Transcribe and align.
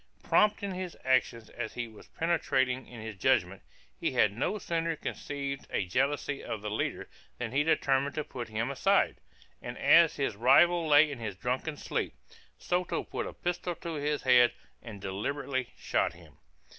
Prompt 0.23 0.63
in 0.63 0.71
his 0.71 0.97
actions 1.05 1.51
as 1.51 1.75
he 1.75 1.87
was 1.87 2.07
penetrating 2.07 2.87
in 2.87 3.01
his 3.01 3.15
judgment, 3.15 3.61
he 3.99 4.13
had 4.13 4.33
no 4.35 4.57
sooner 4.57 4.95
conceived 4.95 5.67
a 5.69 5.85
jealousy 5.85 6.43
of 6.43 6.63
the 6.63 6.71
leader 6.71 7.07
than 7.37 7.51
he 7.51 7.63
determined 7.63 8.15
to 8.15 8.23
put 8.23 8.47
him 8.49 8.71
aside; 8.71 9.17
and 9.61 9.77
as 9.77 10.15
his 10.15 10.35
rival 10.35 10.87
lay 10.87 11.11
in 11.11 11.19
his 11.19 11.35
drunken 11.35 11.77
sleep, 11.77 12.15
Soto 12.57 13.03
put 13.03 13.27
a 13.27 13.33
pistol 13.33 13.75
to 13.75 13.93
his 13.93 14.23
head, 14.23 14.53
and 14.81 14.99
deliberately 14.99 15.69
shot 15.77 16.13
him. 16.13 16.39